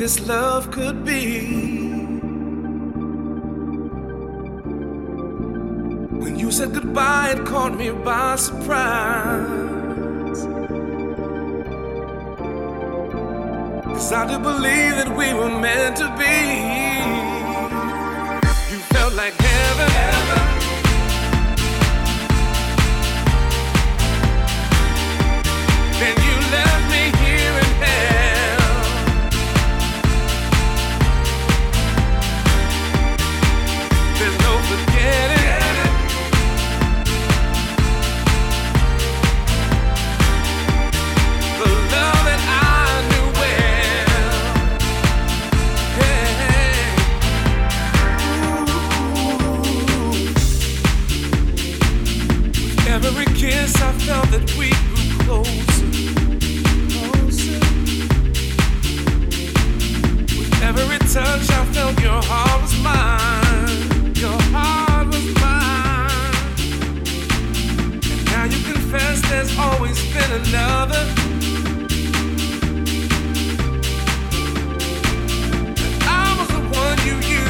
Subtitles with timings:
[0.00, 0.49] this love
[53.52, 55.90] I felt that we grew closer,
[56.94, 57.58] closer.
[60.38, 64.14] With every touch, I felt your heart was mine.
[64.14, 66.34] Your heart was mine.
[68.12, 71.04] And now you confess there's always been another.
[75.94, 77.49] And I was the one you used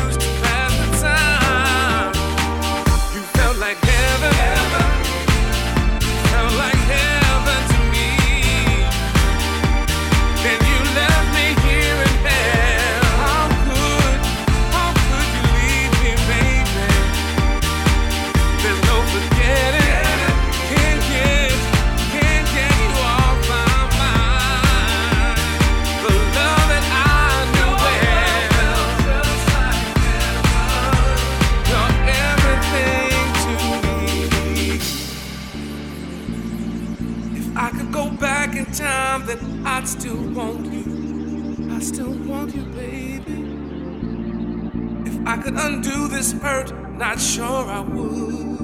[45.61, 48.59] undo this hurt, not sure I would.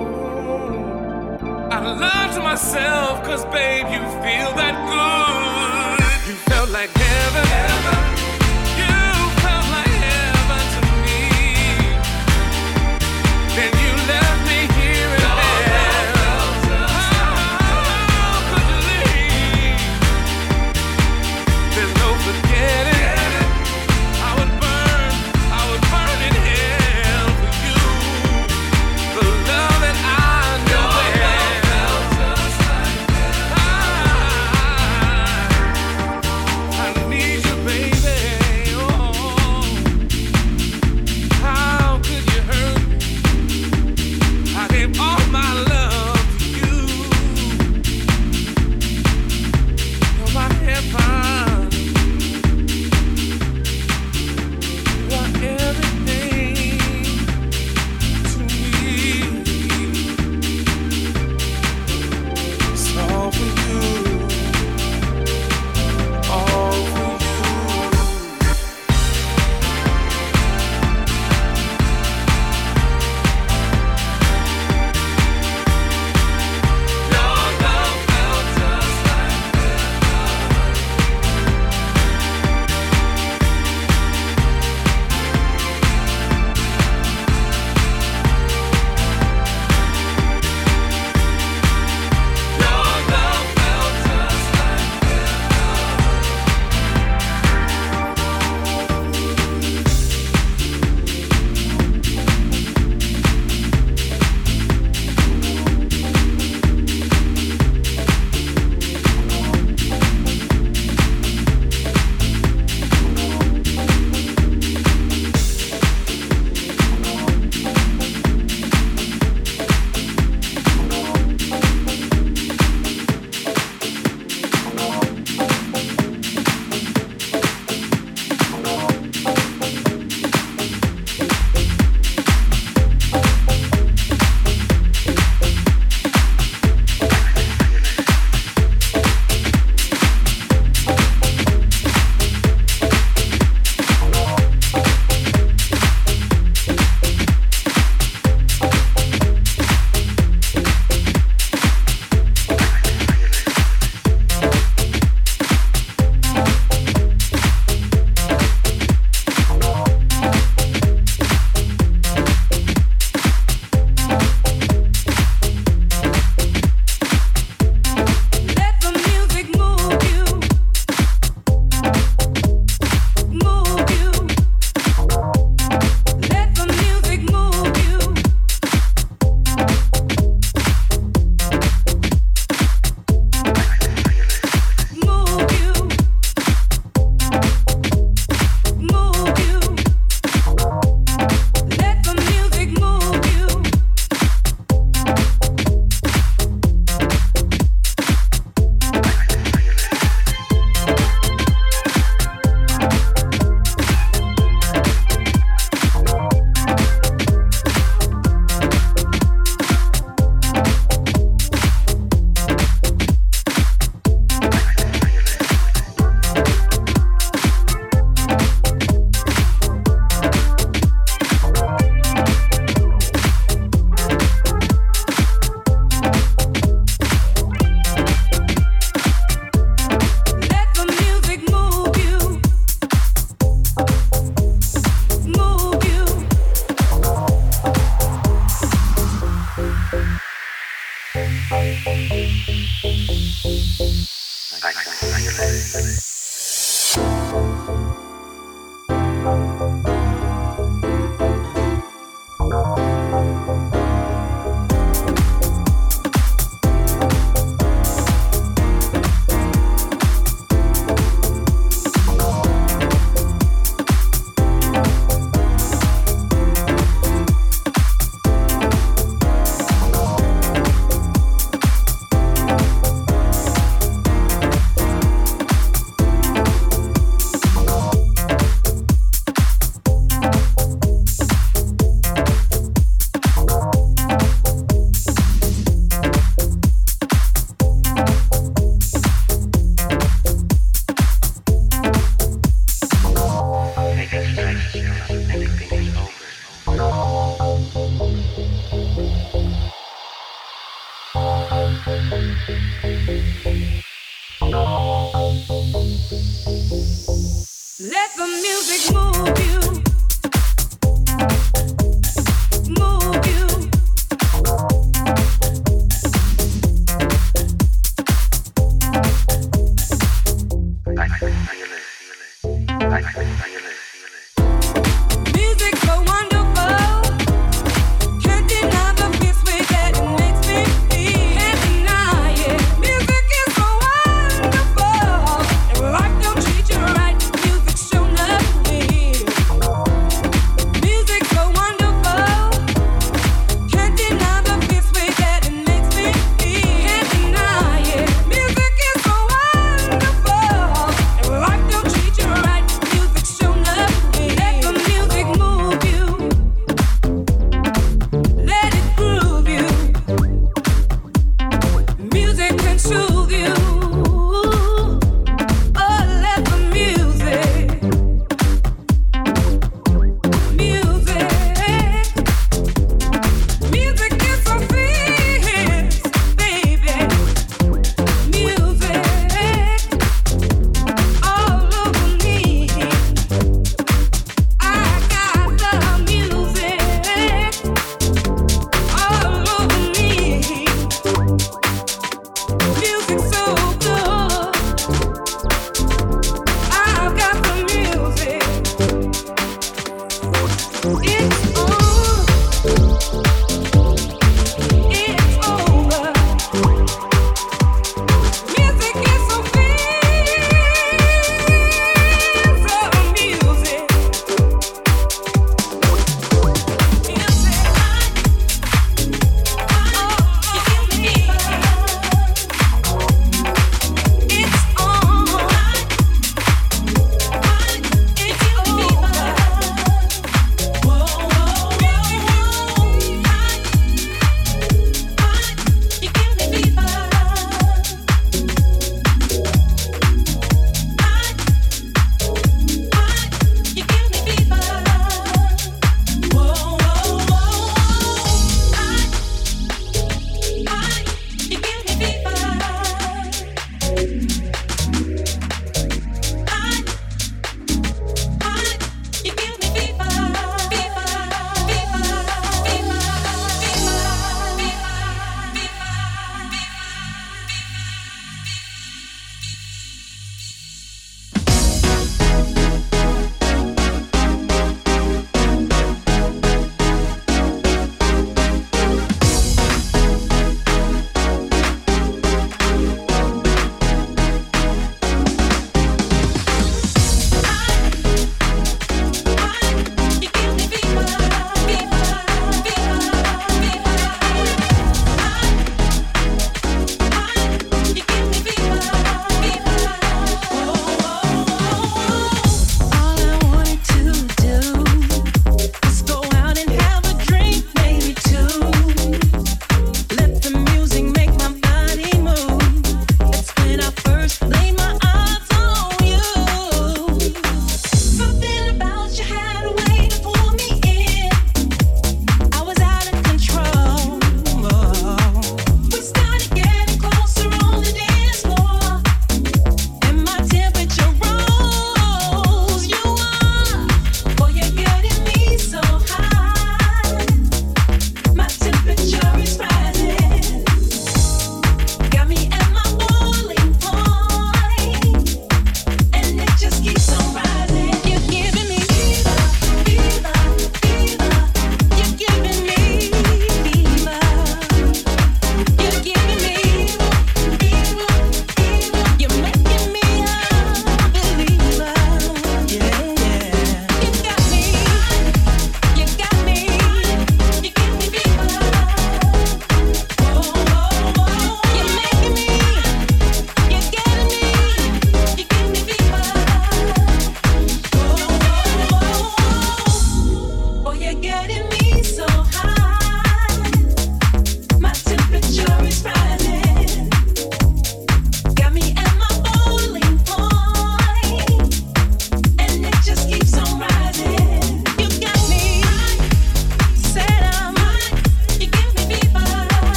[1.72, 6.30] I lied to myself, cause babe, you feel that good.
[6.30, 7.46] You felt like heaven.
[7.46, 7.99] heaven.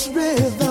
[0.00, 0.69] this rhythm.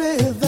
[0.00, 0.39] river.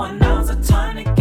[0.00, 1.19] One ounce the time to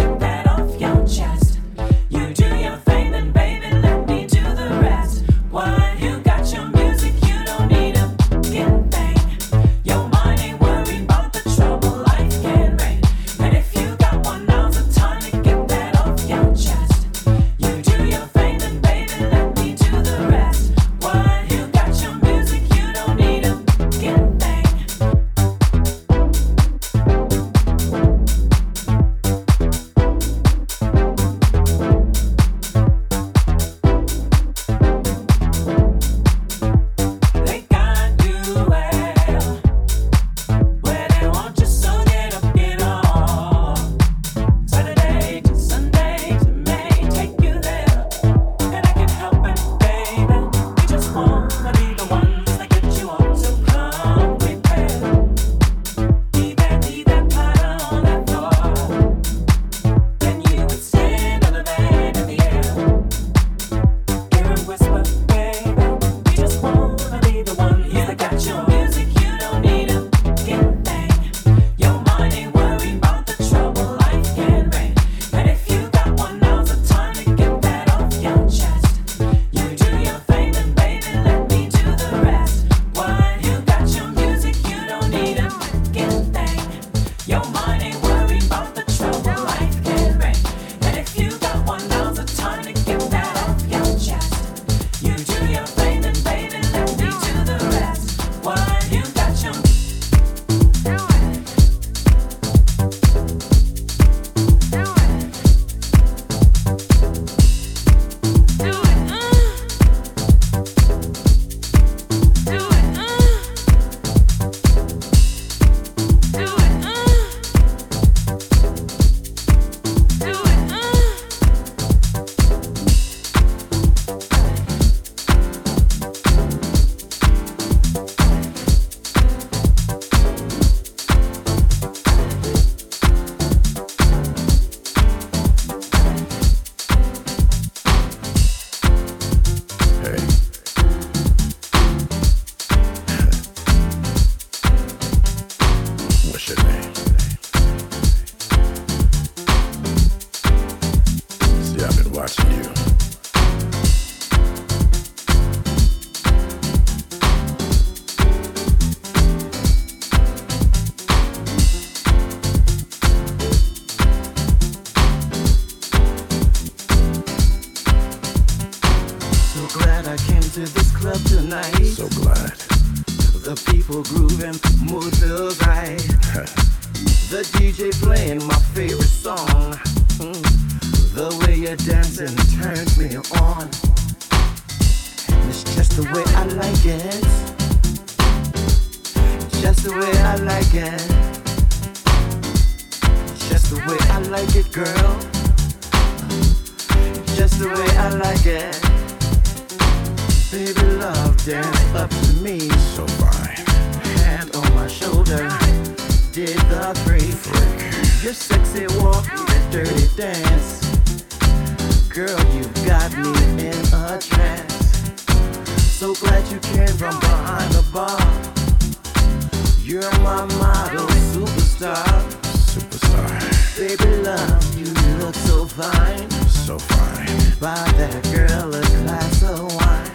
[227.60, 230.12] buy that girl a glass of wine.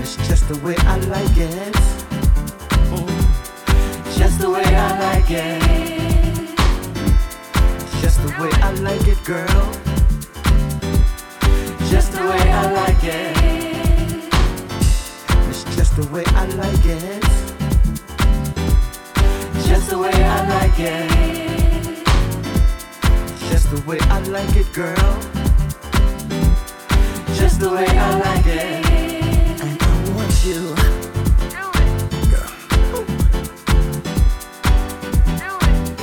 [0.00, 1.74] It's just the way I like it.
[4.16, 5.62] Just the way I like it.
[8.00, 9.72] Just the way I like it, girl.
[11.90, 13.36] Just the way I like it.
[15.48, 17.22] It's just the way I like it.
[19.66, 21.10] Just the way I like it.
[23.50, 25.35] Just the way I like it, girl
[27.36, 28.86] just the way I like it.
[29.60, 29.64] I
[30.14, 30.74] want you.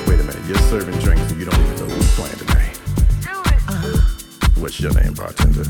[0.07, 2.79] Wait a minute, you're serving drinks and you don't even know who's playing tonight.
[3.27, 3.97] Uh-huh.
[4.61, 5.63] What's your name, bartender?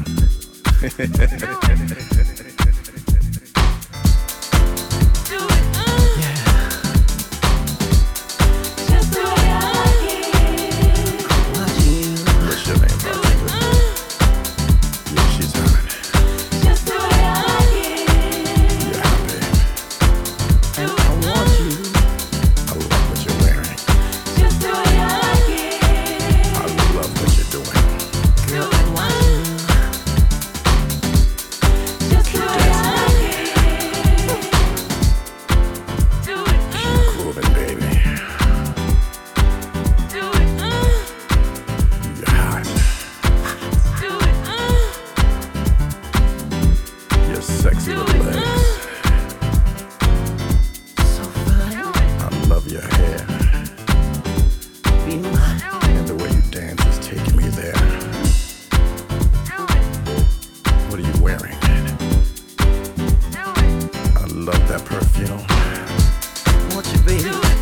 [64.94, 65.40] perfume.
[66.72, 67.53] Won't you, baby?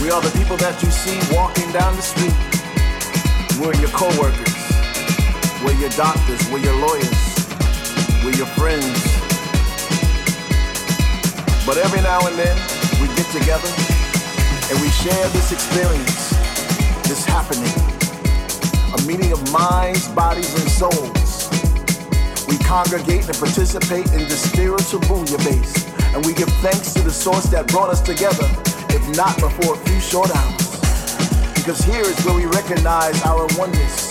[0.00, 2.32] We are the people that you see walking down the street.
[3.60, 4.56] We're your coworkers.
[5.60, 6.40] We're your doctors.
[6.48, 7.20] We're your lawyers.
[8.24, 8.96] We're your friends.
[11.68, 12.56] But every now and then,
[12.96, 13.68] we get together
[14.72, 16.32] and we share this experience,
[17.04, 17.68] this happening,
[18.96, 21.52] a meeting of minds, bodies, and souls.
[22.48, 27.12] We congregate and participate in the spiritual bouillabaisse, base, and we give thanks to the
[27.12, 28.48] source that brought us together
[28.90, 30.66] if not before a few short hours.
[31.54, 34.10] Because here is where we recognize our oneness,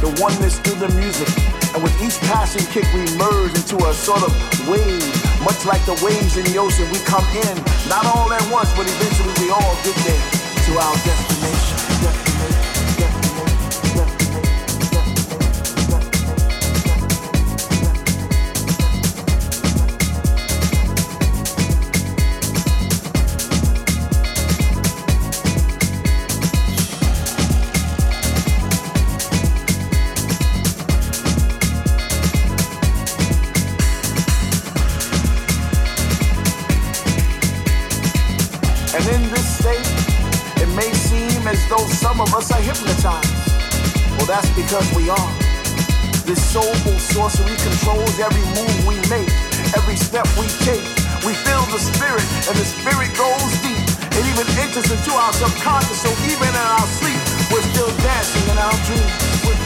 [0.00, 1.28] the oneness through the music.
[1.74, 4.32] And with each passing kick, we merge into a sort of
[4.68, 5.00] wave,
[5.44, 6.88] much like the waves in the ocean.
[6.90, 7.56] We come in,
[7.88, 10.24] not all at once, but eventually we all get there
[10.66, 12.21] to our destination.
[44.72, 45.32] because we are.
[46.24, 49.28] This soulful sorcery controls every move we make,
[49.76, 50.80] every step we take.
[51.28, 53.84] We feel the spirit, and the spirit goes deep.
[54.16, 57.20] It even enters into our subconscious, so even in our sleep,
[57.52, 59.12] we're still dancing in our dreams.
[59.44, 59.61] We're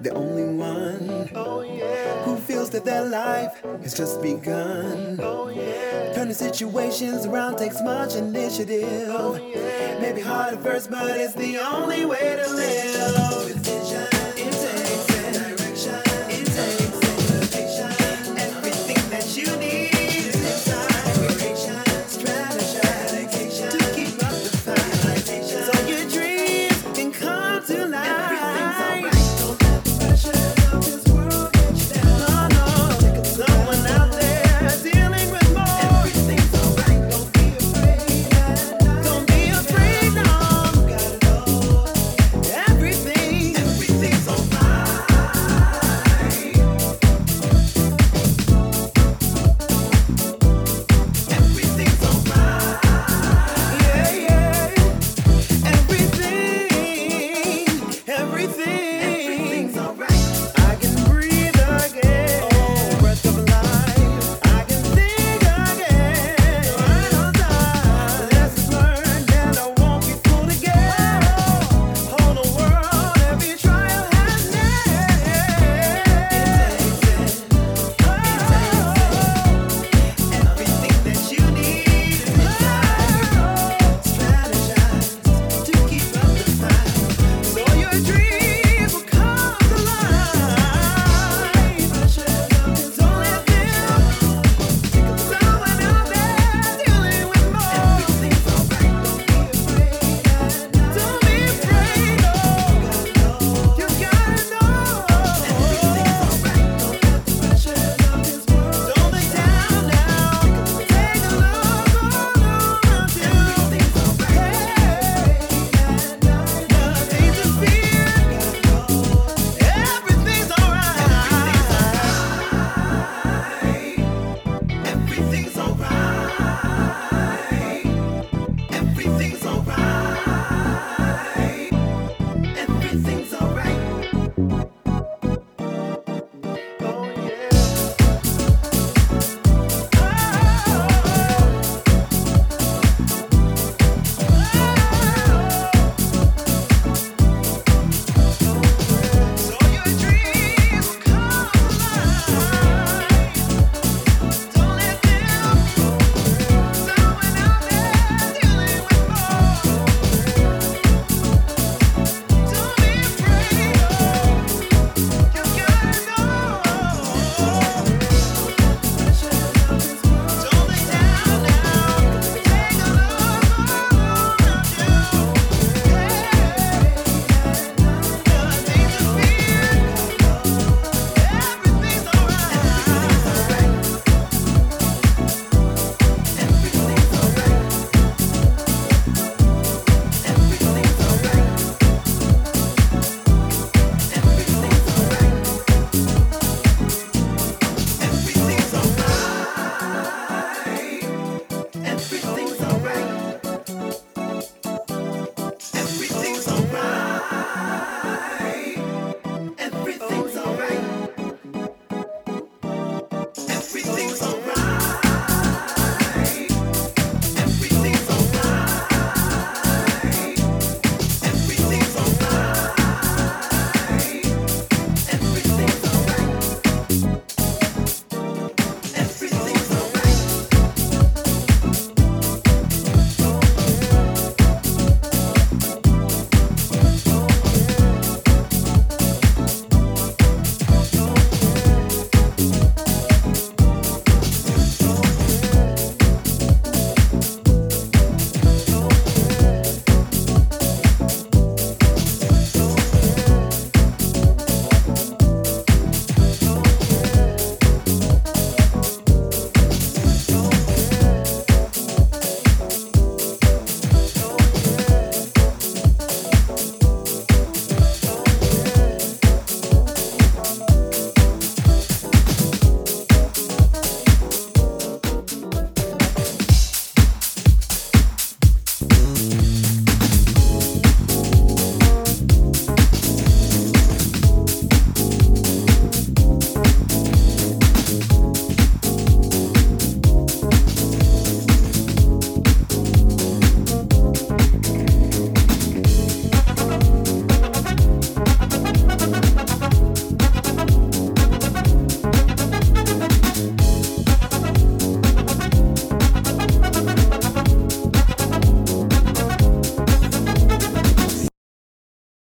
[0.00, 1.28] the only one
[2.24, 5.16] who feels that their life has just begun.
[6.14, 9.08] Turning situations around takes much initiative.
[10.00, 13.44] Maybe hard at first, but it's the only way to live.
[13.44, 14.17] With vision.